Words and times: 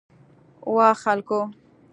وا 0.75 0.89
خلکو! 1.03 1.41